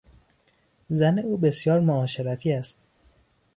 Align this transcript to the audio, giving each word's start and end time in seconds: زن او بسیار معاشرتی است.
زن 0.89 1.19
او 1.19 1.37
بسیار 1.37 1.79
معاشرتی 1.79 2.51
است. 2.53 2.77